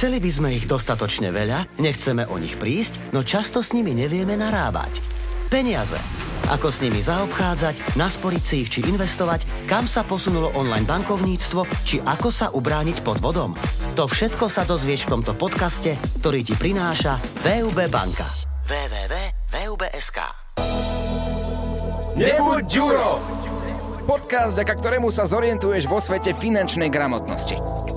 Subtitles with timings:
[0.00, 4.32] Chceli by sme ich dostatočne veľa, nechceme o nich prísť, no často s nimi nevieme
[4.32, 4.96] narábať.
[5.52, 6.00] Peniaze.
[6.48, 12.00] Ako s nimi zaobchádzať, nasporiť si ich či investovať, kam sa posunulo online bankovníctvo, či
[12.00, 13.52] ako sa ubrániť pod vodom.
[14.00, 18.24] To všetko sa dozvieš v tomto podcaste, ktorý ti prináša VUB banka.
[18.72, 20.18] www.vub.sk
[22.16, 23.20] Nebuď Ďuro!
[24.08, 27.89] Podcast, vďaka ktorému sa zorientuješ vo svete finančnej gramotnosti.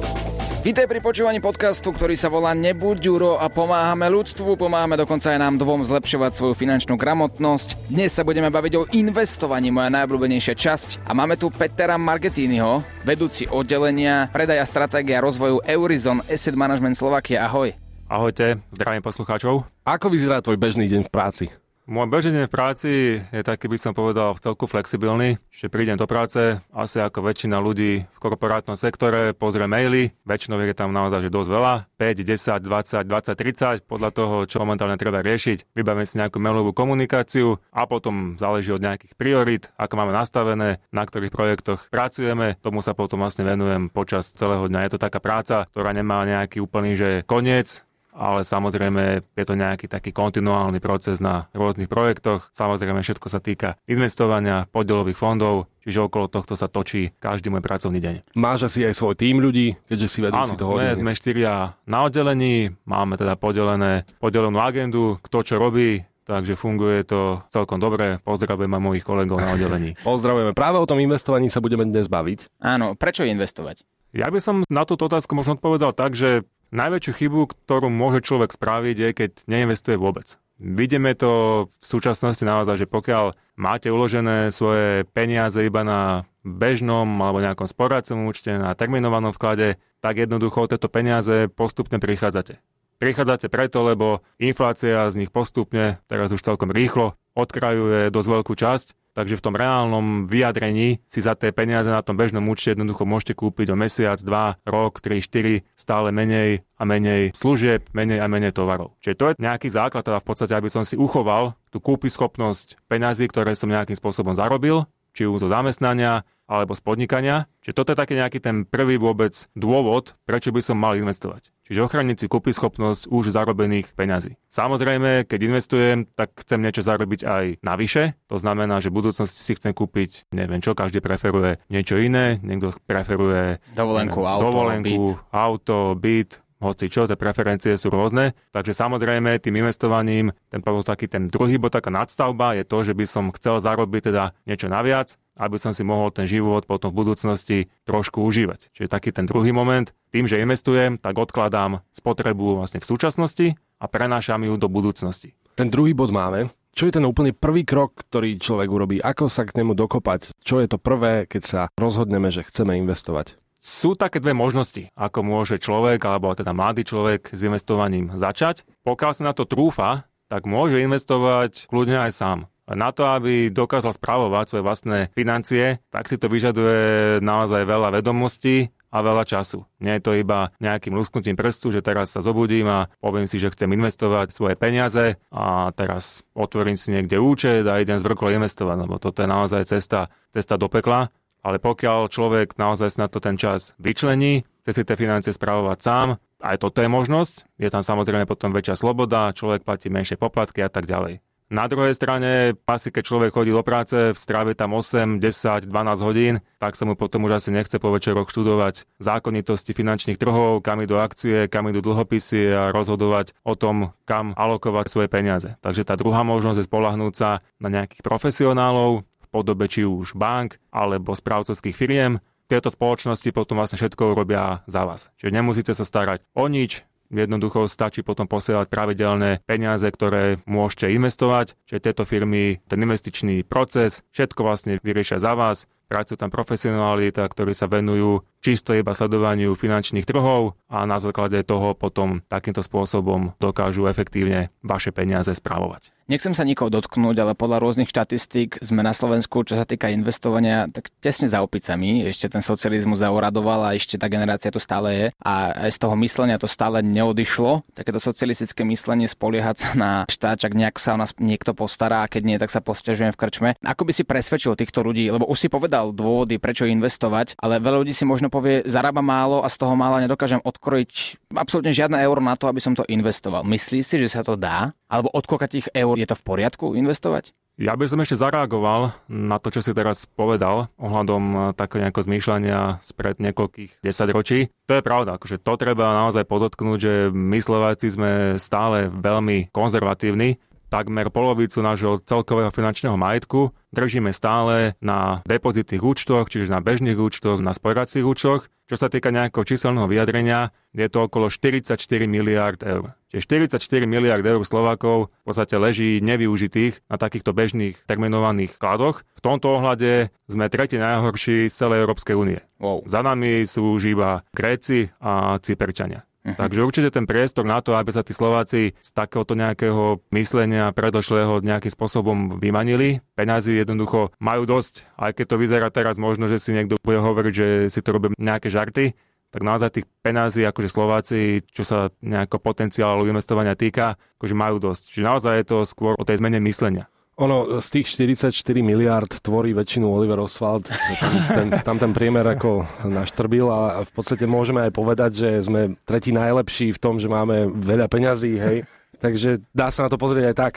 [0.64, 5.40] Vítaj pri počúvaní podcastu, ktorý sa volá Nebuď Ďuro a pomáhame ľudstvu, pomáhame dokonca aj
[5.44, 7.92] nám dvom zlepšovať svoju finančnú gramotnosť.
[7.92, 10.90] Dnes sa budeme baviť o investovaní, moja najobľúbenejšia časť.
[11.04, 17.44] A máme tu Petera Margetiniho, vedúci oddelenia predaja stratégia rozvoju Eurizon Asset Management Slovakia.
[17.44, 17.76] Ahoj.
[18.08, 19.68] Ahojte, zdravím poslucháčov.
[19.84, 21.46] Ako vyzerá tvoj bežný deň v práci?
[21.84, 25.36] Môj bežný v práci je taký, by som povedal, v celku flexibilný.
[25.52, 30.72] Že prídem do práce, asi ako väčšina ľudí v korporátnom sektore, pozrie maily, väčšinou je
[30.72, 35.20] tam naozaj že dosť veľa, 5, 10, 20, 20, 30, podľa toho, čo momentálne treba
[35.20, 35.76] riešiť.
[35.76, 41.04] Vybavíme si nejakú mailovú komunikáciu a potom záleží od nejakých priorit, ako máme nastavené, na
[41.04, 42.56] ktorých projektoch pracujeme.
[42.64, 44.88] Tomu sa potom vlastne venujem počas celého dňa.
[44.88, 49.90] Je to taká práca, ktorá nemá nejaký úplný že koniec, ale samozrejme je to nejaký
[49.90, 52.48] taký kontinuálny proces na rôznych projektoch.
[52.54, 58.00] Samozrejme všetko sa týka investovania, podielových fondov, čiže okolo tohto sa točí každý môj pracovný
[58.00, 58.16] deň.
[58.38, 62.06] Máš asi aj svoj tým ľudí, keďže si vedúci Áno, toho sme, sme štyria na
[62.06, 68.20] oddelení, máme teda podelené, podelenú agendu, kto čo robí, takže funguje to celkom dobre.
[68.24, 70.00] Pozdravujem aj mojich kolegov na oddelení.
[70.08, 70.56] Pozdravujeme.
[70.56, 72.64] Práve o tom investovaní sa budeme dnes baviť.
[72.64, 73.84] Áno, prečo investovať?
[74.14, 78.50] Ja by som na túto otázku možno odpovedal tak, že Najväčšiu chybu, ktorú môže človek
[78.50, 80.42] spraviť, je, keď neinvestuje vôbec.
[80.58, 87.46] Vidíme to v súčasnosti naozaj, že pokiaľ máte uložené svoje peniaze iba na bežnom alebo
[87.46, 92.58] nejakom sporacom účte, na terminovanom vklade, tak jednoducho tieto peniaze postupne prichádzate.
[92.98, 99.03] Prichádzate preto, lebo inflácia z nich postupne, teraz už celkom rýchlo, odkrajuje dosť veľkú časť
[99.14, 103.38] Takže v tom reálnom vyjadrení si za tie peniaze na tom bežnom účte jednoducho môžete
[103.38, 108.58] kúpiť o mesiac, dva, rok, 3, 4 stále menej a menej služieb, menej a menej
[108.58, 108.98] tovarov.
[109.06, 112.82] Čiže to je nejaký základ, teda v podstate, aby som si uchoval tú kúpy schopnosť
[112.90, 117.48] peňazí, ktoré som nejakým spôsobom zarobil, či už zo zamestnania, alebo z podnikania.
[117.64, 121.50] Čiže toto je taký nejaký ten prvý vôbec dôvod, prečo by som mal investovať.
[121.64, 124.36] Čiže ochraniť si kúpy schopnosť už zarobených peňazí.
[124.52, 128.20] Samozrejme, keď investujem, tak chcem niečo zarobiť aj navyše.
[128.28, 132.36] To znamená, že v budúcnosti si chcem kúpiť, neviem čo, každý preferuje niečo iné.
[132.44, 135.32] Niekto preferuje dovolenku, neviem, auto, dovolenku, byt.
[135.32, 136.32] auto, byt,
[136.64, 138.32] hoci čo, tie preferencie sú rôzne.
[138.56, 143.06] Takže samozrejme tým investovaním, ten taký ten druhý bod, taká nadstavba je to, že by
[143.06, 147.58] som chcel zarobiť teda niečo naviac, aby som si mohol ten život potom v budúcnosti
[147.84, 148.72] trošku užívať.
[148.72, 153.48] Čiže taký ten druhý moment, tým, že investujem, tak odkladám spotrebu vlastne v súčasnosti
[153.82, 155.36] a prenášam ju do budúcnosti.
[155.60, 156.50] Ten druhý bod máme.
[156.74, 158.98] Čo je ten úplne prvý krok, ktorý človek urobí?
[158.98, 160.34] Ako sa k nemu dokopať?
[160.42, 163.38] Čo je to prvé, keď sa rozhodneme, že chceme investovať?
[163.64, 168.68] Sú také dve možnosti, ako môže človek, alebo teda mladý človek s investovaním začať.
[168.84, 172.40] Pokiaľ sa na to trúfa, tak môže investovať kľudne aj sám.
[172.68, 178.68] Na to, aby dokázal správovať svoje vlastné financie, tak si to vyžaduje naozaj veľa vedomostí
[178.92, 179.64] a veľa času.
[179.80, 183.52] Nie je to iba nejakým lusknutím prstu, že teraz sa zobudím a poviem si, že
[183.52, 189.00] chcem investovať svoje peniaze a teraz otvorím si niekde účet a idem zvrklo investovať, lebo
[189.00, 191.10] toto je naozaj cesta, cesta do pekla.
[191.44, 196.08] Ale pokiaľ človek naozaj na to ten čas vyčlení, chce si tie financie správovať sám,
[196.40, 200.72] aj toto je možnosť, je tam samozrejme potom väčšia sloboda, človek platí menšie poplatky a
[200.72, 201.20] tak ďalej.
[201.54, 206.42] Na druhej strane, asi keď človek chodí do práce, strávi tam 8, 10, 12 hodín,
[206.58, 210.98] tak sa mu potom už asi nechce po večeroch študovať zákonitosti finančných trhov, kam idú
[210.98, 215.54] akcie, kam idú dlhopisy a rozhodovať o tom, kam alokovať svoje peniaze.
[215.62, 221.18] Takže tá druhá možnosť je spolahnúť sa na nejakých profesionálov podobe či už bank alebo
[221.18, 225.10] správcovských firiem, tieto spoločnosti potom vlastne všetko robia za vás.
[225.18, 231.54] Čiže nemusíte sa starať o nič, Jednoducho stačí potom posielať pravidelné peniaze, ktoré môžete investovať,
[231.70, 237.54] čiže tieto firmy, ten investičný proces, všetko vlastne vyriešia za vás, pracujú tam profesionáli, ktorí
[237.54, 243.86] sa venujú čisto iba sledovaniu finančných trhov a na základe toho potom takýmto spôsobom dokážu
[243.86, 245.94] efektívne vaše peniaze správovať.
[246.04, 250.68] Nechcem sa nikoho dotknúť, ale podľa rôznych štatistík sme na Slovensku, čo sa týka investovania,
[250.68, 252.04] tak tesne za opicami.
[252.04, 255.06] Ešte ten socializmus zauradoval a ešte tá generácia tu stále je.
[255.24, 257.64] A aj z toho myslenia to stále neodišlo.
[257.72, 262.12] Takéto socialistické myslenie spoliehať sa na štát, čak nejak sa o nás niekto postará a
[262.12, 263.50] keď nie, tak sa posťažujem v krčme.
[263.64, 267.60] Ako by si presvedčil týchto ľudí, lebo už si povedal, povedal dôvody, prečo investovať, ale
[267.60, 272.00] veľa ľudí si možno povie, zarába málo a z toho mála nedokážem odkrojiť absolútne žiadne
[272.00, 273.44] euro na to, aby som to investoval.
[273.44, 274.72] Myslíš si, že sa to dá?
[274.88, 277.36] Alebo od tých eur je to v poriadku investovať?
[277.54, 282.08] Ja by som ešte zareagoval na to, čo si teraz povedal ohľadom eh, takého nejakého
[282.10, 284.50] zmýšľania spred niekoľkých desaťročí.
[284.66, 290.42] To je pravda, akože to treba naozaj podotknúť, že my Slováci sme stále veľmi konzervatívni
[290.74, 297.38] takmer polovicu nášho celkového finančného majetku držíme stále na depozitných účtoch, čiže na bežných účtoch,
[297.46, 298.50] na sporacích účtoch.
[298.64, 301.78] Čo sa týka nejakého číselného vyjadrenia, je to okolo 44
[302.10, 302.96] miliard eur.
[303.12, 309.06] Čiže 44 miliard eur Slovákov v podstate leží nevyužitých na takýchto bežných terminovaných kladoch.
[309.14, 312.40] V tomto ohľade sme tretí najhorší z celej Európskej únie.
[312.58, 312.88] Wow.
[312.88, 316.08] Za nami sú už iba Gréci a Cyperčania.
[316.24, 316.40] Uh-huh.
[316.40, 321.44] Takže určite ten priestor na to, aby sa tí Slováci z takéhoto nejakého myslenia predošlého
[321.44, 323.04] nejakým spôsobom vymanili.
[323.20, 327.34] Peňazí jednoducho majú dosť, aj keď to vyzerá teraz možno, že si niekto bude hovoriť,
[327.36, 328.96] že si to robí nejaké žarty,
[329.34, 334.94] tak naozaj tých peňazí, akože Slováci, čo sa nejako potenciálu investovania týka, akože majú dosť.
[334.94, 336.93] Čiže naozaj je to skôr o tej zmene myslenia.
[337.22, 338.34] Ono z tých 44
[338.66, 340.66] miliard tvorí väčšinu Oliver Oswald.
[340.66, 345.78] Tam ten, tam ten priemer ako naštrbil a v podstate môžeme aj povedať, že sme
[345.86, 348.58] tretí najlepší v tom, že máme veľa peňazí, hej.
[348.98, 350.54] Takže dá sa na to pozrieť aj tak.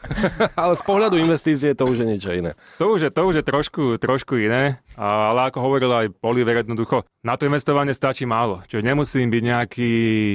[0.60, 2.58] ale z pohľadu investície to už je niečo iné.
[2.82, 7.04] To už je, to už je trošku, trošku iné, ale ako hovoril aj Oliver jednoducho,
[7.22, 8.64] na to investovanie stačí málo.
[8.66, 9.90] Čiže nemusím byť nejaký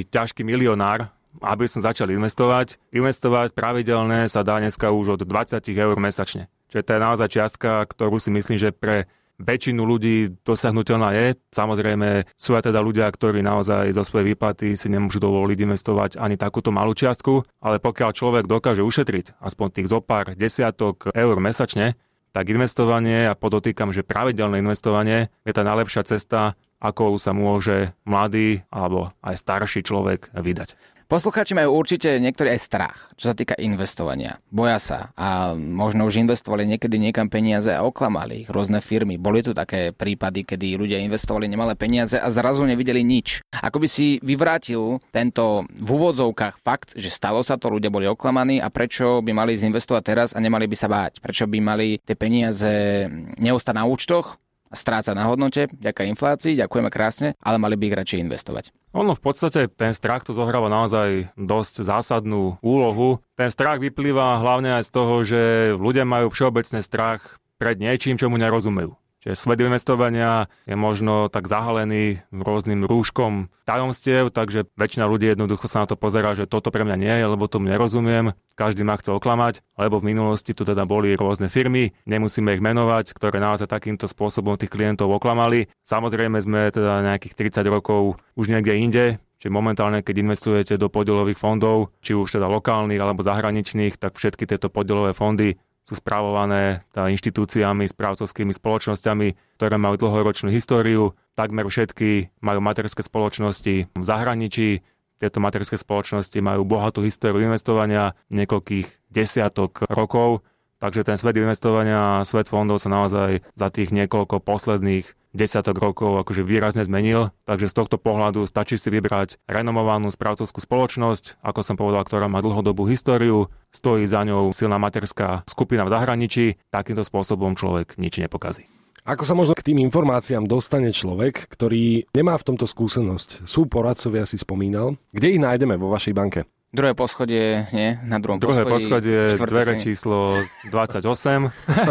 [0.08, 1.10] ťažký milionár,
[1.42, 2.78] aby som začal investovať.
[2.92, 6.50] Investovať pravidelne sa dá dneska už od 20 eur mesačne.
[6.68, 9.08] Čiže to je naozaj čiastka, ktorú si myslím, že pre
[9.38, 11.26] väčšinu ľudí dosiahnutelná je.
[11.54, 16.34] Samozrejme sú aj teda ľudia, ktorí naozaj zo svojej výplaty si nemôžu dovoliť investovať ani
[16.34, 21.94] takúto malú čiastku, ale pokiaľ človek dokáže ušetriť aspoň tých zopár desiatok eur mesačne,
[22.28, 28.62] tak investovanie, a podotýkam, že pravidelné investovanie je tá najlepšia cesta, ako sa môže mladý
[28.68, 30.76] alebo aj starší človek vydať.
[31.08, 34.44] Poslucháči majú určite niektorí aj strach, čo sa týka investovania.
[34.52, 39.16] Boja sa a možno už investovali niekedy niekam peniaze a oklamali ich rôzne firmy.
[39.16, 43.40] Boli tu také prípady, kedy ľudia investovali nemalé peniaze a zrazu nevideli nič.
[43.56, 48.60] Ako by si vyvrátil tento v úvodzovkách fakt, že stalo sa to, ľudia boli oklamaní
[48.60, 51.24] a prečo by mali zinvestovať teraz a nemali by sa báť?
[51.24, 53.08] Prečo by mali tie peniaze
[53.40, 54.36] neustať na účtoch,
[54.72, 58.64] stráca na hodnote, ďaká inflácii, ďakujeme krásne, ale mali by ich radšej investovať.
[58.96, 63.20] Ono v podstate ten strach tu zohráva naozaj dosť zásadnú úlohu.
[63.36, 65.40] Ten strach vyplýva hlavne aj z toho, že
[65.76, 68.96] ľudia majú všeobecne strach pred niečím, čomu nerozumejú.
[69.18, 75.82] Čiže svet investovania je možno tak zahalený rôznym rúškom tajomstiev, takže väčšina ľudí jednoducho sa
[75.82, 79.10] na to pozerá, že toto pre mňa nie je, lebo tomu nerozumiem, každý ma chce
[79.18, 84.06] oklamať, lebo v minulosti tu teda boli rôzne firmy, nemusíme ich menovať, ktoré naozaj takýmto
[84.06, 85.66] spôsobom tých klientov oklamali.
[85.82, 89.06] Samozrejme sme teda nejakých 30 rokov už niekde inde,
[89.38, 94.50] Čiže momentálne, keď investujete do podielových fondov, či už teda lokálnych alebo zahraničných, tak všetky
[94.50, 95.54] tieto podielové fondy
[95.88, 101.16] sú správované inštitúciami, správcovskými spoločnosťami, ktoré majú dlhoročnú históriu.
[101.32, 104.84] Takmer všetky majú materské spoločnosti v zahraničí.
[105.16, 110.44] Tieto materské spoločnosti majú bohatú históriu investovania niekoľkých desiatok rokov.
[110.78, 116.42] Takže ten svet investovania, svet fondov sa naozaj za tých niekoľko posledných desiatok rokov akože
[116.44, 122.04] výrazne zmenil, takže z tohto pohľadu stačí si vybrať renomovanú správcovskú spoločnosť, ako som povedal,
[122.04, 128.00] ktorá má dlhodobú históriu, stojí za ňou silná materská skupina v zahraničí, takýmto spôsobom človek
[128.00, 128.66] nič nepokazí.
[129.08, 133.48] Ako sa možno k tým informáciám dostane človek, ktorý nemá v tomto skúsenosť?
[133.48, 135.00] Sú poradcovia, si spomínal.
[135.16, 136.44] Kde ich nájdeme vo vašej banke?
[136.68, 137.96] Druhé poschodie, nie?
[138.04, 139.32] Na druhom Druhé poschodie.
[139.32, 141.00] poschodie, dvere číslo 28.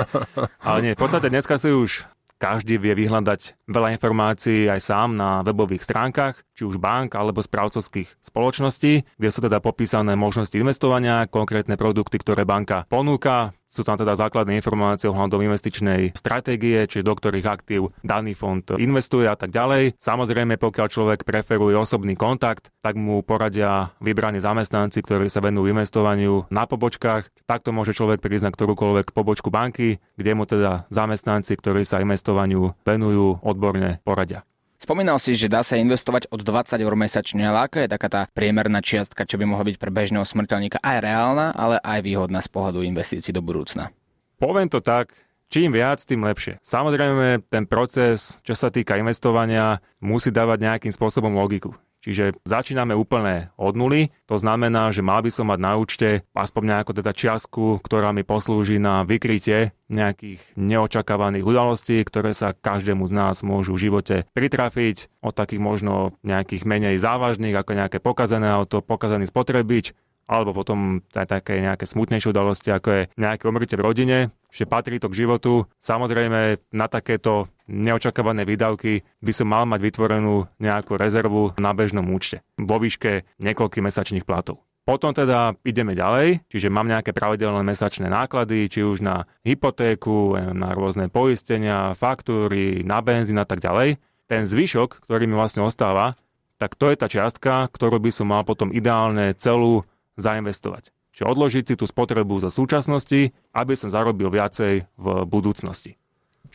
[0.70, 2.06] Ale nie, v podstate dneska si už
[2.38, 8.18] každý vie vyhľadať veľa informácií aj sám na webových stránkach, či už bank alebo správcovských
[8.26, 14.16] spoločností, kde sú teda popísané možnosti investovania, konkrétne produkty, ktoré banka ponúka, sú tam teda
[14.16, 20.00] základné informácie ohľadom investičnej stratégie, či do ktorých aktív daný fond investuje a tak ďalej.
[20.00, 26.48] Samozrejme, pokiaľ človek preferuje osobný kontakt, tak mu poradia vybraní zamestnanci, ktorí sa venujú investovaniu
[26.48, 27.44] na pobočkách.
[27.44, 32.72] Takto môže človek prísť na ktorúkoľvek pobočku banky, kde mu teda zamestnanci, ktorí sa investovaniu
[32.88, 34.48] venujú, odborne poradia.
[34.77, 38.22] Spomínal si, že dá sa investovať od 20 eur mesačne, ale aká je taká tá
[38.29, 42.50] priemerná čiastka, čo by mohla byť pre bežného smrteľníka aj reálna, ale aj výhodná z
[42.53, 43.89] pohľadu investícií do budúcna?
[44.38, 45.17] Poviem to tak,
[45.48, 46.60] Čím viac, tým lepšie.
[46.60, 51.72] Samozrejme, ten proces, čo sa týka investovania, musí dávať nejakým spôsobom logiku.
[52.08, 56.64] Čiže začíname úplne od nuly, to znamená, že mal by som mať na účte aspoň
[56.80, 63.14] nejakú teda čiastku, ktorá mi poslúži na vykrytie nejakých neočakávaných udalostí, ktoré sa každému z
[63.14, 68.80] nás môžu v živote pritrafiť, od takých možno nejakých menej závažných, ako nejaké pokazené auto,
[68.80, 69.92] pokazený spotrebič,
[70.32, 75.00] alebo potom aj také nejaké smutnejšie udalosti, ako je nejaké umrtie v rodine, že patrí
[75.00, 75.68] to k životu.
[75.84, 82.42] Samozrejme, na takéto neočakávané výdavky by som mal mať vytvorenú nejakú rezervu na bežnom účte
[82.56, 84.64] vo výške niekoľkých mesačných platov.
[84.88, 90.72] Potom teda ideme ďalej, čiže mám nejaké pravidelné mesačné náklady, či už na hypotéku, na
[90.72, 94.00] rôzne poistenia, faktúry, na benzín a tak ďalej.
[94.32, 96.16] Ten zvyšok, ktorý mi vlastne ostáva,
[96.56, 99.84] tak to je tá čiastka, ktorú by som mal potom ideálne celú
[100.16, 100.96] zainvestovať.
[101.12, 106.00] Čiže odložiť si tú spotrebu zo súčasnosti, aby som zarobil viacej v budúcnosti.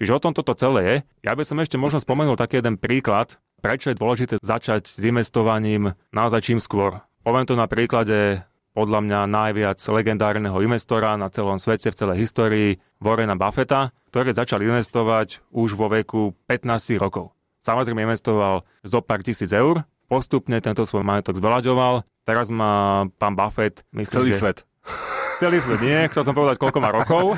[0.03, 0.97] Čiže o tom toto celé je.
[1.31, 5.95] Ja by som ešte možno spomenul taký jeden príklad, prečo je dôležité začať s investovaním
[6.11, 7.07] naozaj čím skôr.
[7.23, 8.43] Poviem to na príklade
[8.75, 14.67] podľa mňa najviac legendárneho investora na celom svete, v celej histórii, Warrena Buffetta, ktorý začal
[14.67, 17.31] investovať už vo veku 15 rokov.
[17.63, 22.03] Samozrejme investoval zo pár tisíc eur, postupne tento svoj majetok zvelaďoval.
[22.27, 24.41] Teraz má pán Buffett, myslím, Celý že...
[24.43, 24.59] svet.
[25.43, 27.35] Celý svet nie, chcel som povedať, koľko má rokov.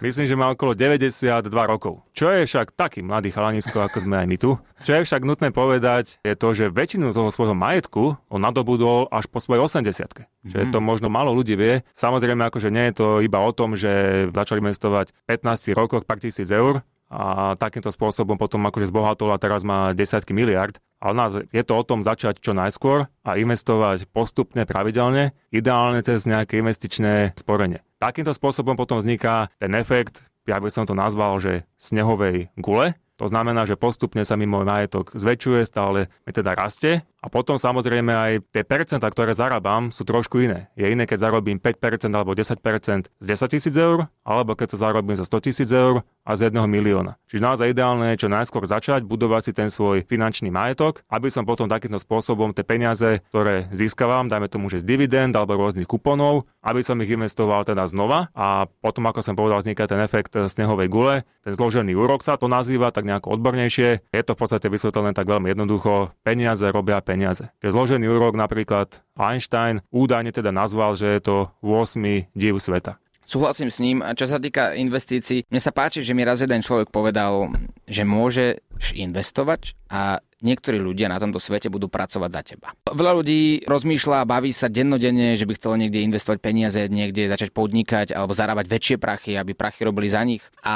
[0.00, 2.00] Myslím, že má okolo 92 rokov.
[2.16, 4.56] Čo je však taký mladý chalanisko, ako sme aj my tu.
[4.80, 9.28] Čo je však nutné povedať, je to, že väčšinu toho svojho majetku on nadobudol až
[9.28, 11.84] po svojej 80 Čiže to možno málo ľudí vie.
[11.92, 16.48] Samozrejme, akože nie je to iba o tom, že začali investovať 15 rokoch pár tisíc
[16.48, 20.76] eur, a takýmto spôsobom potom akože zbohatol a teraz má desiatky miliard.
[20.98, 26.26] Ale nás je to o tom začať čo najskôr a investovať postupne, pravidelne, ideálne cez
[26.26, 27.86] nejaké investičné sporenie.
[28.02, 33.26] Takýmto spôsobom potom vzniká ten efekt, ja by som to nazval, že snehovej gule, to
[33.26, 38.14] znamená, že postupne sa mi môj majetok zväčšuje, stále mi teda rastie a potom samozrejme
[38.14, 40.70] aj tie percentá, ktoré zarábam, sú trošku iné.
[40.78, 45.18] Je iné, keď zarobím 5% alebo 10% z 10 tisíc eur, alebo keď to zarobím
[45.18, 47.18] za 100 tisíc eur a z 1 milióna.
[47.26, 51.42] Čiže naozaj ideálne je čo najskôr začať budovať si ten svoj finančný majetok, aby som
[51.42, 56.46] potom takýmto spôsobom tie peniaze, ktoré získavam, dajme tomu, že z dividend alebo rôznych kuponov,
[56.62, 60.86] aby som ich investoval teda znova a potom, ako som povedal, vzniká ten efekt snehovej
[60.86, 64.06] gule, ten zložený úrok sa to nazýva tak nejako odbornejšie.
[64.14, 66.14] Je to v podstate vysvetlené tak veľmi jednoducho.
[66.22, 67.48] Peniaze robia peniaze.
[67.64, 72.28] Že zložený úrok napríklad Einstein údajne teda nazval, že je to 8.
[72.36, 73.00] div sveta.
[73.28, 74.00] Súhlasím s ním.
[74.00, 77.52] A čo sa týka investícií, mne sa páči, že mi raz jeden človek povedal,
[77.84, 82.70] že môže investovať a niektorí ľudia na tomto svete budú pracovať za teba.
[82.86, 87.50] Veľa ľudí rozmýšľa a baví sa dennodenne, že by chcelo niekde investovať peniaze, niekde začať
[87.50, 90.44] podnikať alebo zarábať väčšie prachy, aby prachy robili za nich.
[90.62, 90.74] A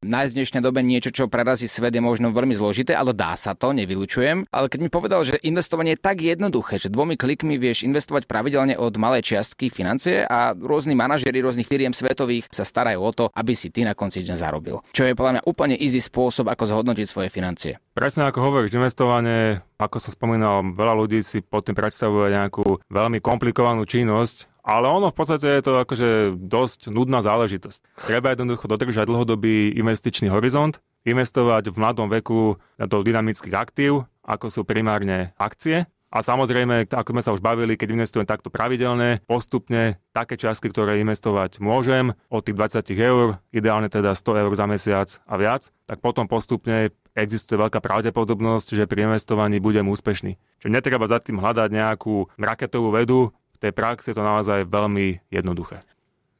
[0.00, 3.52] nájsť v dnešnej dobe niečo, čo prerazí svet, je možno veľmi zložité, ale dá sa
[3.52, 4.48] to, nevylučujem.
[4.48, 8.80] Ale keď mi povedal, že investovanie je tak jednoduché, že dvomi klikmi vieš investovať pravidelne
[8.80, 13.52] od malej čiastky financie a rôzni manažeri rôznych firiem svetových sa starajú o to, aby
[13.52, 14.80] si ty na konci dňa zarobil.
[14.96, 17.82] Čo je podľa mňa úplne easy spôsob, ako zhodnotiť svoje financie.
[17.98, 23.18] Presne ako hovoríš, investovanie, ako som spomínal, veľa ľudí si pod tým predstavuje nejakú veľmi
[23.18, 28.06] komplikovanú činnosť, ale ono v podstate je to akože dosť nudná záležitosť.
[28.06, 34.60] Treba jednoducho dodržať dlhodobý investičný horizont, investovať v mladom veku do dynamických aktív, ako sú
[34.64, 35.84] primárne akcie,
[36.14, 41.02] a samozrejme, ako sme sa už bavili, keď investujem takto pravidelne, postupne také čiastky, ktoré
[41.02, 45.98] investovať môžem, od tých 20 eur, ideálne teda 100 eur za mesiac a viac, tak
[45.98, 50.38] potom postupne existuje veľká pravdepodobnosť, že pri investovaní budem úspešný.
[50.62, 55.18] Čiže netreba za tým hľadať nejakú raketovú vedu, v tej praxi je to naozaj veľmi
[55.34, 55.82] jednoduché.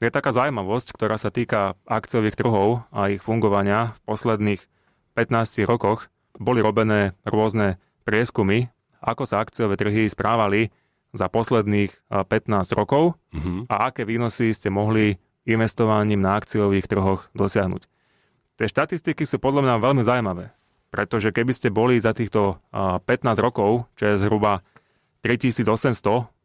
[0.02, 4.62] Je taká zaujímavosť, ktorá sa týka akciových trhov a ich fungovania v posledných
[5.19, 6.11] 15 rokoch.
[6.38, 8.74] Boli robené rôzne prieskumy
[9.04, 10.73] ako sa akciové trhy správali
[11.12, 13.68] za posledných 15 rokov uh-huh.
[13.70, 17.84] a aké výnosy ste mohli investovaním na akciových trhoch dosiahnuť.
[18.56, 20.56] Tie štatistiky sú podľa mňa veľmi zaujímavé,
[20.88, 23.04] pretože keby ste boli za týchto 15
[23.44, 24.64] rokov, čo je zhruba
[25.20, 25.68] 3800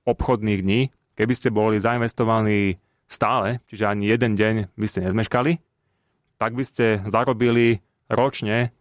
[0.05, 2.77] obchodných dní, keby ste boli zainvestovaní
[3.09, 5.57] stále, čiže ani jeden deň by ste nezmeškali,
[6.37, 8.73] tak by ste zarobili ročne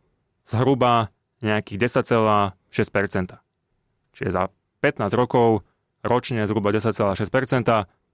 [0.45, 3.48] zhruba nejakých 10,6%.
[4.19, 4.43] Čiže za
[4.83, 5.63] 15 rokov
[6.03, 7.23] ročne zhruba 10,6%,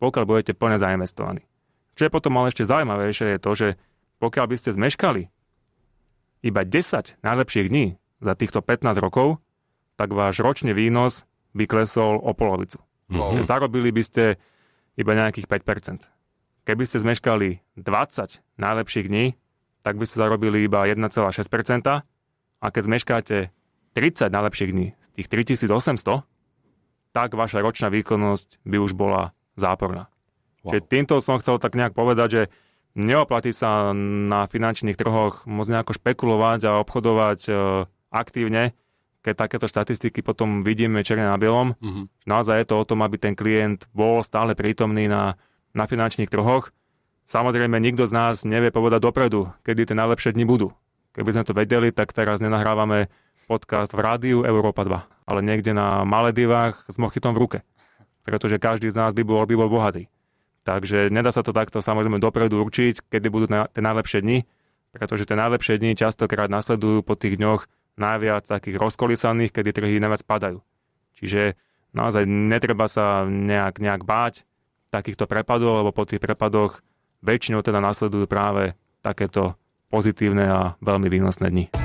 [0.01, 1.49] pokiaľ budete plne zainvestovaní.
[1.97, 3.69] Čo je potom ale ešte zaujímavejšie je to, že
[4.21, 5.23] pokiaľ by ste zmeškali
[6.45, 9.41] iba 10 najlepších dní za týchto 15 rokov,
[9.97, 11.25] tak váš ročný výnos
[11.57, 12.83] by klesol o polovicu.
[13.09, 13.47] Mm-hmm.
[13.47, 14.25] Zarobili by ste
[14.99, 16.05] iba nejakých 5%.
[16.65, 19.37] Keby ste zmeškali 20 najlepších dní,
[19.85, 21.05] tak by ste zarobili iba 1,6%
[22.61, 23.37] a keď zmeškáte
[23.93, 26.27] 30 najlepších dní, tých 3800,
[27.15, 30.11] tak vaša ročná výkonnosť by už bola záporná.
[30.67, 30.75] Wow.
[30.75, 32.43] Čiže týmto som chcel tak nejak povedať, že
[32.99, 37.53] neoplatí sa na finančných trhoch moc nejako špekulovať a obchodovať e,
[38.11, 38.75] aktívne,
[39.23, 41.79] keď takéto štatistiky potom vidíme černe na bielom.
[41.79, 42.05] Mm-hmm.
[42.29, 45.39] Naozaj je to o tom, aby ten klient bol stále prítomný na,
[45.73, 46.75] na finančných trhoch.
[47.25, 50.77] Samozrejme, nikto z nás nevie povedať dopredu, kedy tie najlepšie dni budú.
[51.17, 53.09] Keby sme to vedeli, tak teraz nenahrávame
[53.45, 57.59] podcast v rádiu Európa 2, ale niekde na Maledivách s mochitom v ruke.
[58.25, 60.09] Pretože každý z nás by bol, by bol bohatý.
[60.65, 64.49] Takže nedá sa to takto samozrejme dopredu určiť, kedy budú na, tie najlepšie dni,
[64.97, 67.69] pretože tie najlepšie dni častokrát nasledujú po tých dňoch
[68.01, 70.65] najviac takých rozkolisaných, kedy trhy najviac padajú.
[71.21, 71.55] Čiže
[71.93, 74.49] naozaj netreba sa nejak, nejak báť
[74.89, 76.81] takýchto prepadov, lebo po tých prepadoch
[77.21, 78.73] väčšinou teda nasledujú práve
[79.05, 79.61] takéto
[79.93, 81.84] pozitívne a veľmi výnosné dni.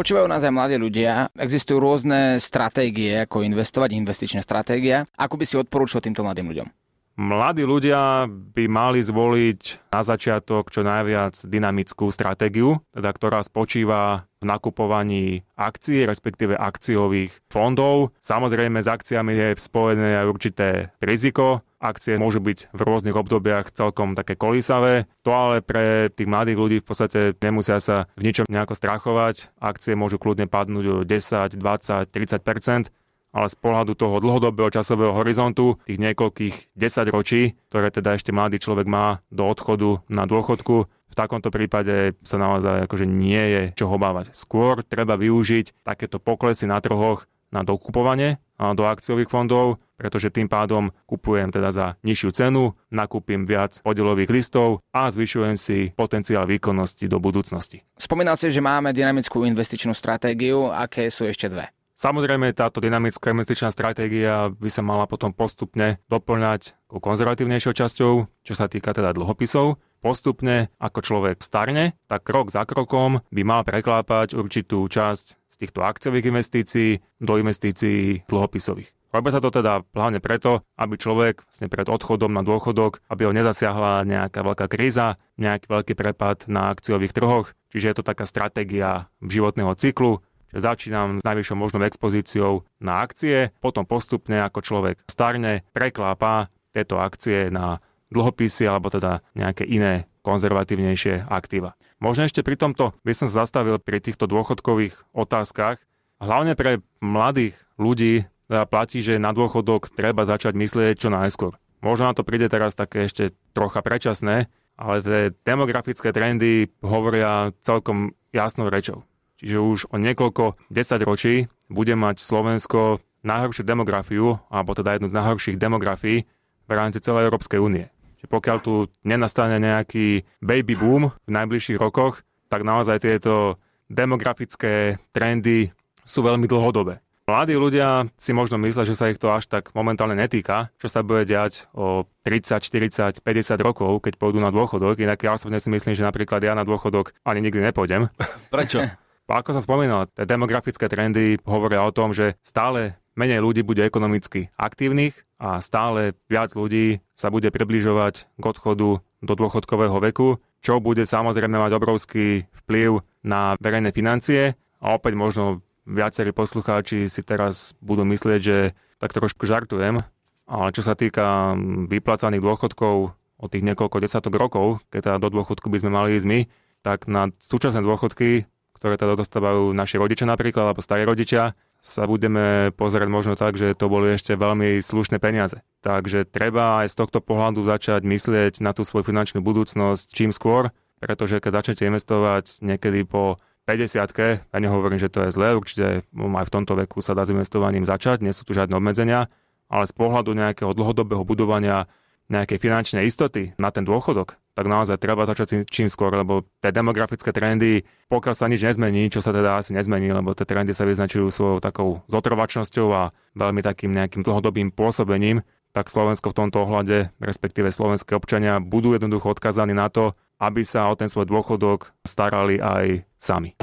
[0.00, 1.28] Počúvajú nás aj mladí ľudia.
[1.36, 5.04] Existujú rôzne stratégie, ako investovať, investičné stratégia.
[5.20, 6.79] Ako by si odporúčil týmto mladým ľuďom?
[7.20, 14.48] Mladí ľudia by mali zvoliť na začiatok čo najviac dynamickú stratégiu, teda ktorá spočíva v
[14.48, 18.16] nakupovaní akcií, respektíve akciových fondov.
[18.24, 20.68] Samozrejme s akciami je spojené aj určité
[21.04, 25.08] riziko, Akcie môžu byť v rôznych obdobiach celkom také kolísavé.
[25.24, 29.48] To ale pre tých mladých ľudí v podstate nemusia sa v ničom nejako strachovať.
[29.56, 32.92] Akcie môžu kľudne padnúť o 10, 20, 30
[33.30, 38.58] ale z pohľadu toho dlhodobého časového horizontu, tých niekoľkých 10 ročí, ktoré teda ešte mladý
[38.58, 43.90] človek má do odchodu na dôchodku, v takomto prípade sa naozaj akože nie je čo
[43.90, 44.30] obávať.
[44.30, 50.94] Skôr treba využiť takéto poklesy na trhoch na dokupovanie do akciových fondov, pretože tým pádom
[51.10, 57.18] kupujem teda za nižšiu cenu, nakúpim viac podielových listov a zvyšujem si potenciál výkonnosti do
[57.18, 57.82] budúcnosti.
[57.98, 61.74] Spomínal si, že máme dynamickú investičnú stratégiu, aké sú ešte dve?
[62.00, 68.72] Samozrejme, táto dynamická investičná stratégia by sa mala potom postupne doplňať konzervatívnejšou časťou, čo sa
[68.72, 69.76] týka teda dlhopisov.
[70.00, 75.84] Postupne, ako človek starne, tak krok za krokom by mal preklápať určitú časť z týchto
[75.84, 78.96] akciových investícií do investícií dlhopisových.
[79.12, 83.36] Robia sa to teda hlavne preto, aby človek vlastne pred odchodom na dôchodok, aby ho
[83.36, 87.52] nezasiahla nejaká veľká kríza, nejaký veľký prepad na akciových trhoch.
[87.74, 90.22] Čiže je to taká stratégia životného cyklu,
[90.54, 97.50] začínam s najvyššou možnou expozíciou na akcie, potom postupne ako človek starne, preklápa tieto akcie
[97.50, 101.78] na dlhopisy alebo teda nejaké iné konzervatívnejšie aktíva.
[102.02, 105.80] Možno ešte pri tomto by som zastavil pri týchto dôchodkových otázkach.
[106.20, 111.54] Hlavne pre mladých ľudí teda platí, že na dôchodok treba začať myslieť čo najskôr.
[111.80, 118.12] Možno na to príde teraz také ešte trocha predčasné, ale tie demografické trendy hovoria celkom
[118.34, 119.06] jasnou rečou.
[119.40, 125.16] Čiže už o niekoľko desať ročí bude mať Slovensko najhoršiu demografiu, alebo teda jednu z
[125.16, 126.28] najhorších demografií
[126.68, 127.88] v rámci celej Európskej únie.
[128.20, 132.20] Čiže pokiaľ tu nenastane nejaký baby boom v najbližších rokoch,
[132.52, 133.56] tak naozaj tieto
[133.88, 135.72] demografické trendy
[136.04, 137.00] sú veľmi dlhodobé.
[137.30, 141.06] Mladí ľudia si možno myslia, že sa ich to až tak momentálne netýka, čo sa
[141.06, 144.98] bude diať o 30, 40, 50 rokov, keď pôjdu na dôchodok.
[144.98, 148.10] Inak ja osobne si myslím, že napríklad ja na dôchodok ani nikdy nepôjdem.
[148.50, 148.82] Prečo?
[149.30, 154.50] Ako som spomínal, tie demografické trendy hovoria o tom, že stále menej ľudí bude ekonomicky
[154.58, 161.06] aktívnych a stále viac ľudí sa bude približovať k odchodu do dôchodkového veku, čo bude
[161.06, 164.58] samozrejme mať obrovský vplyv na verejné financie.
[164.82, 170.02] A opäť možno viacerí poslucháči si teraz budú myslieť, že tak trošku žartujem,
[170.50, 171.54] ale čo sa týka
[171.86, 176.26] vyplacaných dôchodkov od tých niekoľko desatok rokov, keď teda do dôchodku by sme mali ísť
[176.26, 176.40] my,
[176.82, 181.52] tak na súčasné dôchodky ktoré teda dostávajú naši rodičia napríklad, alebo starí rodičia,
[181.84, 185.60] sa budeme pozerať možno tak, že to boli ešte veľmi slušné peniaze.
[185.84, 190.72] Takže treba aj z tohto pohľadu začať myslieť na tú svoju finančnú budúcnosť čím skôr,
[191.00, 193.36] pretože keď začnete investovať niekedy po
[193.68, 197.32] 50 ja nehovorím, že to je zlé, určite aj v tomto veku sa dá s
[197.32, 199.28] investovaním začať, nie sú tu žiadne obmedzenia,
[199.70, 201.86] ale z pohľadu nejakého dlhodobého budovania
[202.30, 207.34] nejakej finančnej istoty na ten dôchodok, tak naozaj treba začať čím skôr, lebo tie demografické
[207.34, 211.26] trendy, pokiaľ sa nič nezmení, čo sa teda asi nezmení, lebo tie trendy sa vyznačujú
[211.28, 217.70] svojou takou zotrovačnosťou a veľmi takým nejakým dlhodobým pôsobením, tak Slovensko v tomto ohľade, respektíve
[217.70, 223.06] slovenské občania, budú jednoducho odkazaní na to, aby sa o ten svoj dôchodok starali aj
[223.20, 223.54] sami.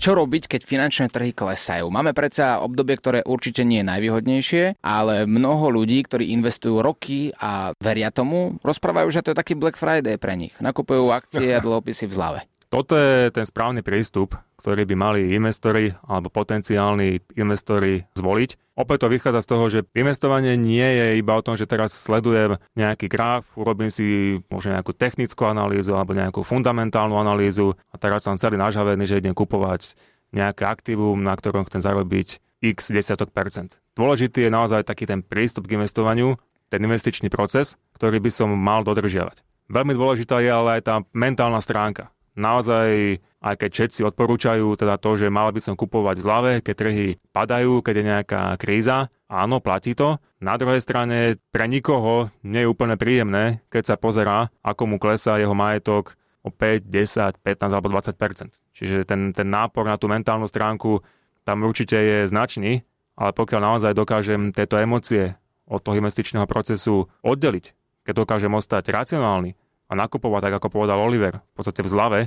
[0.00, 1.92] Čo robiť, keď finančné trhy klesajú?
[1.92, 7.76] Máme predsa obdobie, ktoré určite nie je najvýhodnejšie, ale mnoho ľudí, ktorí investujú roky a
[7.76, 10.56] veria tomu, rozprávajú, že to je taký Black Friday pre nich.
[10.56, 12.40] Nakupujú akcie a dlhopisy v zlave.
[12.72, 18.76] Toto je ten správny prístup, ktorý by mali investori alebo potenciálni investori zvoliť.
[18.76, 22.60] Opäť to vychádza z toho, že investovanie nie je iba o tom, že teraz sledujem
[22.76, 28.36] nejaký graf, urobím si možno nejakú technickú analýzu alebo nejakú fundamentálnu analýzu a teraz som
[28.36, 29.96] celý nažavený, že idem kupovať
[30.36, 33.80] nejaké aktívum, na ktorom chcem zarobiť x desiatok percent.
[33.96, 36.36] Dôležitý je naozaj taký ten prístup k investovaniu,
[36.68, 39.42] ten investičný proces, ktorý by som mal dodržiavať.
[39.72, 45.16] Veľmi dôležitá je ale aj tá mentálna stránka naozaj, aj keď všetci odporúčajú teda to,
[45.16, 49.64] že mal by som kupovať v zlave, keď trhy padajú, keď je nejaká kríza, áno,
[49.64, 50.20] platí to.
[50.44, 55.40] Na druhej strane pre nikoho nie je úplne príjemné, keď sa pozerá, ako mu klesá
[55.40, 60.48] jeho majetok o 5, 10, 15 alebo 20% Čiže ten, ten nápor na tú mentálnu
[60.48, 61.00] stránku
[61.44, 62.84] tam určite je značný,
[63.16, 67.64] ale pokiaľ naozaj dokážem tieto emócie od toho investičného procesu oddeliť,
[68.04, 69.56] keď dokážem ostať racionálny,
[69.90, 72.20] a nakupovať, tak ako povedal Oliver, v podstate v zlave,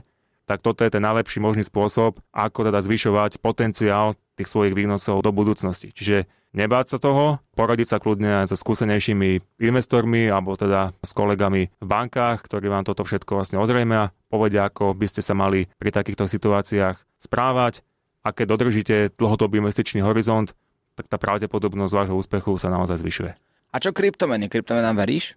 [0.44, 5.32] tak toto je ten najlepší možný spôsob, ako teda zvyšovať potenciál tých svojich výnosov do
[5.32, 5.94] budúcnosti.
[5.94, 6.26] Čiže
[6.58, 12.44] nebáť sa toho, poradiť sa kľudne so skúsenejšími investormi alebo teda s kolegami v bankách,
[12.44, 16.98] ktorí vám toto všetko vlastne ozrejmia, povedia, ako by ste sa mali pri takýchto situáciách
[17.22, 17.86] správať
[18.24, 20.56] a keď dodržíte dlhodobý investičný horizont,
[20.94, 23.32] tak tá pravdepodobnosť vášho úspechu sa naozaj zvyšuje.
[23.74, 24.48] A čo kryptomeny?
[24.54, 25.34] Kryptomenám veríš?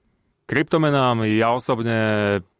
[0.46, 1.98] Kryptomenám ja osobne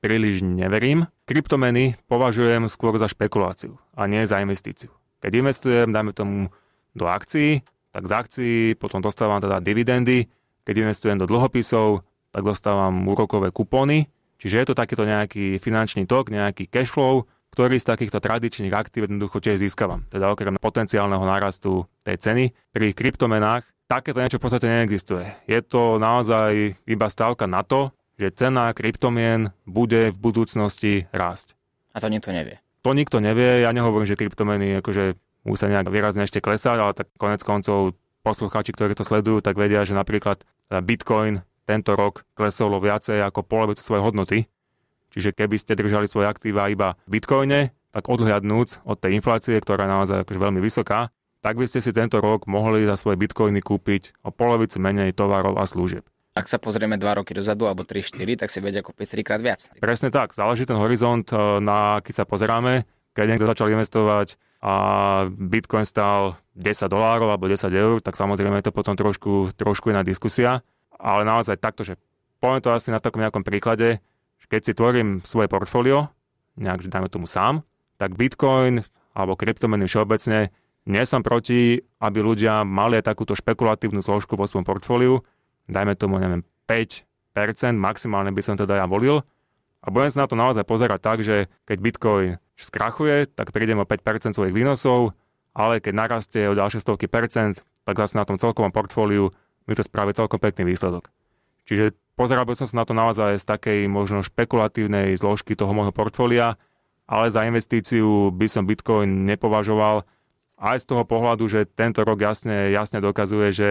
[0.03, 1.07] príliš neverím.
[1.23, 4.91] Kryptomeny považujem skôr za špekuláciu a nie za investíciu.
[5.23, 6.51] Keď investujem, dajme tomu
[6.99, 7.63] do akcií,
[7.95, 10.27] tak z akcií potom dostávam teda dividendy.
[10.67, 12.03] Keď investujem do dlhopisov,
[12.35, 14.11] tak dostávam úrokové kupóny.
[14.43, 19.07] Čiže je to takýto nejaký finančný tok, nejaký cash flow, ktorý z takýchto tradičných aktív
[19.07, 20.03] jednoducho tiež získavam.
[20.11, 22.45] Teda okrem potenciálneho nárastu tej ceny.
[22.75, 25.27] Pri kryptomenách takéto niečo v podstate neexistuje.
[25.47, 31.55] Je to naozaj iba stávka na to, že cena kryptomien bude v budúcnosti rásť.
[31.95, 32.59] A to nikto nevie.
[32.83, 37.11] To nikto nevie, ja nehovorím, že kryptomeny akože musia nejak výrazne ešte klesať, ale tak
[37.19, 40.43] konec koncov poslucháči, ktorí to sledujú, tak vedia, že napríklad
[40.83, 44.39] Bitcoin tento rok klesol viacej ako polovicu svojej hodnoty.
[45.15, 49.87] Čiže keby ste držali svoje aktíva iba v Bitcoine, tak odhľadnúc od tej inflácie, ktorá
[49.87, 51.09] je naozaj akože veľmi vysoká,
[51.47, 55.55] tak by ste si tento rok mohli za svoje bitcoiny kúpiť o polovicu menej tovarov
[55.55, 56.03] a služieb.
[56.35, 59.71] Ak sa pozrieme 2 roky dozadu alebo 3-4, tak si vedia kúpiť 3 krát viac.
[59.79, 62.83] Presne tak, záleží ten horizont, e, na aký sa pozeráme.
[63.15, 64.75] Keď niekto začal investovať a
[65.31, 70.03] Bitcoin stál 10 dolárov alebo 10 eur, tak samozrejme je to potom trošku, trošku iná
[70.03, 70.67] diskusia.
[70.99, 71.95] Ale naozaj takto, že
[72.43, 74.03] poviem to asi na takom nejakom príklade,
[74.43, 76.11] že keď si tvorím svoje portfólio,
[76.59, 77.63] nejak, že dajme tomu sám,
[78.03, 78.83] tak Bitcoin
[79.15, 80.51] alebo kryptomeny všeobecne
[80.87, 85.27] nie som proti, aby ľudia mali takúto špekulatívnu zložku vo svojom portfóliu,
[85.67, 89.27] dajme tomu, neviem, 5%, maximálne by som teda ja volil.
[89.83, 93.87] A budem sa na to naozaj pozerať tak, že keď Bitcoin skrachuje, tak prídem o
[93.87, 95.15] 5% svojich výnosov,
[95.55, 99.31] ale keď narastie o ďalšie stovky percent, tak zase na tom celkovom portfóliu
[99.67, 101.11] mi to spraví celkom pekný výsledok.
[101.67, 105.91] Čiže pozeral by som sa na to naozaj z takej možno špekulatívnej zložky toho môjho
[105.91, 106.55] portfólia,
[107.07, 110.07] ale za investíciu by som Bitcoin nepovažoval,
[110.57, 113.69] aj z toho pohľadu, že tento rok jasne, jasne dokazuje, že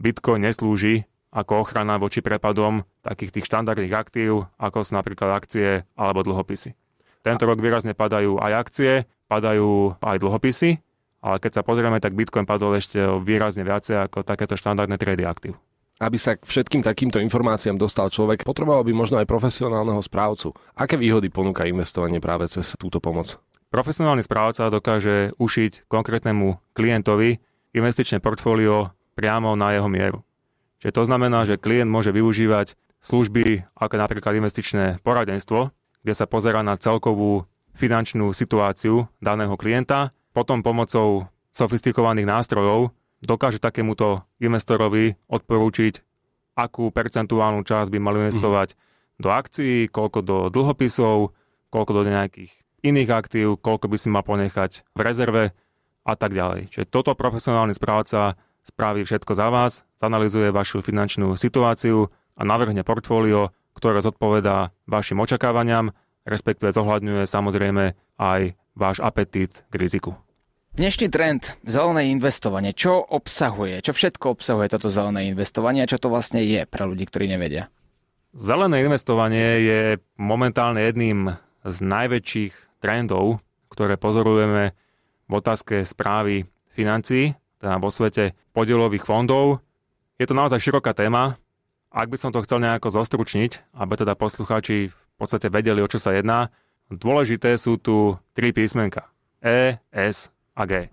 [0.00, 6.22] Bitcoin neslúži ako ochrana voči prepadom takých tých štandardných aktív, ako sú napríklad akcie alebo
[6.22, 6.72] dlhopisy.
[7.24, 8.92] Tento rok výrazne padajú aj akcie,
[9.26, 10.78] padajú aj dlhopisy,
[11.24, 15.56] ale keď sa pozrieme, tak Bitcoin padol ešte výrazne viacej ako takéto štandardné trady aktív.
[15.96, 20.52] Aby sa k všetkým takýmto informáciám dostal človek, potreboval by možno aj profesionálneho správcu.
[20.76, 23.40] Aké výhody ponúka investovanie práve cez túto pomoc?
[23.74, 27.42] Profesionálny správca dokáže ušiť konkrétnemu klientovi
[27.74, 30.22] investičné portfólio priamo na jeho mieru.
[30.78, 35.74] Čiže to znamená, že klient môže využívať služby ako napríklad investičné poradenstvo,
[36.06, 42.94] kde sa pozera na celkovú finančnú situáciu daného klienta, potom pomocou sofistikovaných nástrojov
[43.26, 45.98] dokáže takémuto investorovi odporúčiť,
[46.54, 48.76] akú percentuálnu časť by mal investovať mm.
[49.18, 51.34] do akcií, koľko do dlhopisov,
[51.74, 55.44] koľko do nejakých iných aktív, koľko by si mal ponechať v rezerve
[56.04, 56.68] a tak ďalej.
[56.68, 63.56] Čiže toto profesionálny správca spraví všetko za vás, zanalizuje vašu finančnú situáciu a navrhne portfólio,
[63.72, 65.96] ktoré zodpovedá vašim očakávaniam,
[66.28, 67.84] respektíve zohľadňuje samozrejme
[68.20, 68.40] aj
[68.76, 70.12] váš apetít k riziku.
[70.74, 76.10] Dnešný trend, zelené investovanie, čo obsahuje, čo všetko obsahuje toto zelené investovanie a čo to
[76.10, 77.70] vlastne je pre ľudí, ktorí nevedia?
[78.34, 79.80] Zelené investovanie je
[80.18, 83.40] momentálne jedným z najväčších trendov,
[83.72, 84.76] ktoré pozorujeme
[85.24, 89.64] v otázke správy financií, teda vo svete podielových fondov.
[90.20, 91.40] Je to naozaj široká téma.
[91.88, 95.96] Ak by som to chcel nejako zostručniť, aby teda poslucháči v podstate vedeli, o čo
[95.96, 96.52] sa jedná,
[96.92, 99.08] Dôležité sú tu tri písmenka.
[99.40, 100.92] E, S a G.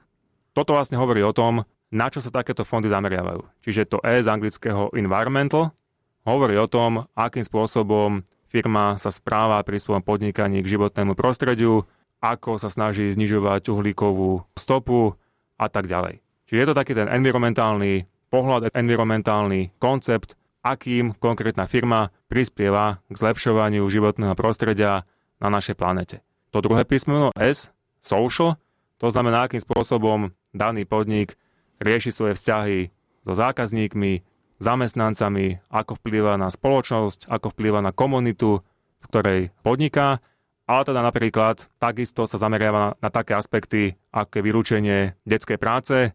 [0.56, 3.44] Toto vlastne hovorí o tom, na čo sa takéto fondy zameriavajú.
[3.64, 5.76] Čiže to E z anglického environmental
[6.24, 11.88] hovorí o tom, akým spôsobom firma sa správa pri svojom podnikaní k životnému prostrediu,
[12.20, 15.16] ako sa snaží znižovať uhlíkovú stopu
[15.56, 16.20] a tak ďalej.
[16.52, 23.88] Čiže je to taký ten environmentálny pohľad, environmentálny koncept, akým konkrétna firma prispieva k zlepšovaniu
[23.88, 25.08] životného prostredia
[25.40, 26.20] na našej planete.
[26.52, 28.60] To druhé písmeno S, social,
[29.02, 31.40] to znamená, akým spôsobom daný podnik
[31.82, 32.94] rieši svoje vzťahy
[33.26, 34.22] so zákazníkmi,
[34.62, 38.62] zamestnancami, ako vplýva na spoločnosť, ako vplýva na komunitu,
[39.02, 40.22] v ktorej podniká,
[40.70, 46.14] ale teda napríklad takisto sa zameriava na, na také aspekty, ako je vylúčenie detskej práce,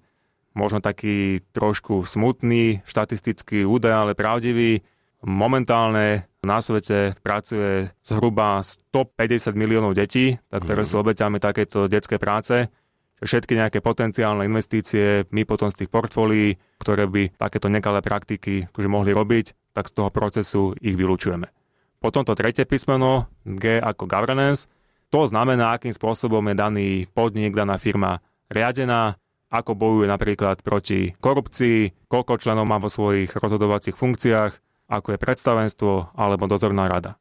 [0.56, 4.80] možno taký trošku smutný štatistický údaj, ale pravdivý.
[5.26, 12.70] Momentálne na svete pracuje zhruba 150 miliónov detí, ktoré sú obeťami takéto detskej práce.
[13.16, 18.88] Všetky nejaké potenciálne investície my potom z tých portfólií, ktoré by takéto nekalé praktiky akože
[18.92, 21.48] mohli robiť, tak z toho procesu ich vylúčujeme.
[21.96, 24.68] Potom to tretie písmeno, G ako governance,
[25.08, 28.20] to znamená, akým spôsobom je daný podnik, daná firma
[28.52, 29.16] riadená,
[29.48, 34.52] ako bojuje napríklad proti korupcii, koľko členov má vo svojich rozhodovacích funkciách,
[34.90, 37.16] ako je predstavenstvo alebo dozorná rada.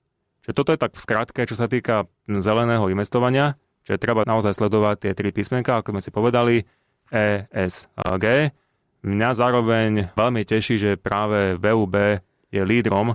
[0.45, 5.05] Čiže toto je tak v skratke, čo sa týka zeleného investovania, čiže treba naozaj sledovať
[5.05, 6.55] tie tri písmenka, ako sme si povedali,
[7.13, 7.85] E, S
[8.17, 8.49] G.
[9.05, 12.17] Mňa zároveň veľmi teší, že práve VUB
[12.49, 13.13] je lídrom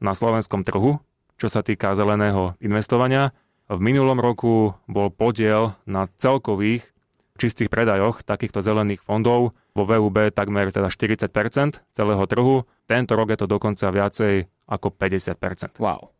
[0.00, 0.96] na slovenskom trhu,
[1.36, 3.36] čo sa týka zeleného investovania.
[3.68, 6.88] V minulom roku bol podiel na celkových
[7.36, 12.64] čistých predajoch takýchto zelených fondov vo VUB takmer teda 40% celého trhu.
[12.88, 15.76] Tento rok je to dokonca viacej ako 50%.
[15.76, 16.15] Wow.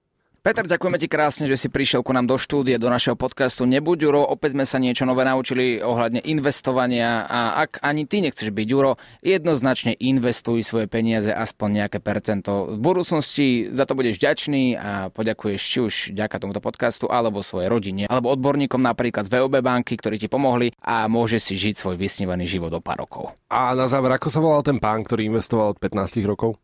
[0.46, 4.06] Peter, ďakujeme ti krásne, že si prišiel ku nám do štúdie, do našeho podcastu Nebuď
[4.06, 4.22] Juro.
[4.30, 8.94] Opäť sme sa niečo nové naučili ohľadne investovania a ak ani ty nechceš byť Juro,
[9.26, 12.70] jednoznačne investuj svoje peniaze aspoň nejaké percento.
[12.70, 17.66] V budúcnosti za to budeš vďačný a poďakuješ či už ďaká tomuto podcastu alebo svojej
[17.66, 21.98] rodine, alebo odborníkom napríklad z VOB banky, ktorí ti pomohli a môže si žiť svoj
[21.98, 23.34] vysnívaný život o pár rokov.
[23.50, 26.54] A na záver, ako sa volal ten pán, ktorý investoval od 15 rokov?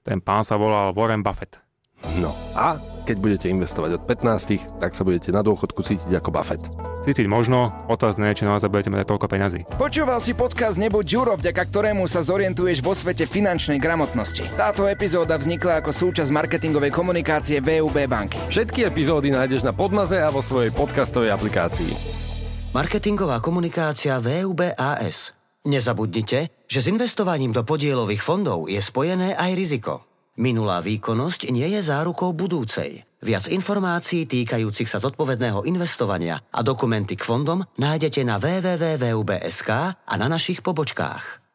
[0.00, 1.67] Ten pán sa volal Warren Buffett.
[2.18, 6.62] No a keď budete investovať od 15, tak sa budete na dôchodku cítiť ako Buffett.
[7.08, 9.60] Cítiť možno, otázne je, či naozaj budete mať toľko peňazí.
[9.80, 14.44] Počúval si podcast Nebuď Ďuro, vďaka ktorému sa zorientuješ vo svete finančnej gramotnosti.
[14.60, 18.36] Táto epizóda vznikla ako súčasť marketingovej komunikácie VUB banky.
[18.52, 21.92] Všetky epizódy nájdeš na Podmaze a vo svojej podcastovej aplikácii.
[22.76, 25.32] Marketingová komunikácia VUBAS.
[25.64, 30.07] Nezabudnite, že s investovaním do podielových fondov je spojené aj riziko.
[30.38, 33.02] Minulá výkonnosť nie je zárukou budúcej.
[33.18, 40.26] Viac informácií týkajúcich sa zodpovedného investovania a dokumenty k fondom nájdete na www.vub.sk a na
[40.30, 41.47] našich pobočkách.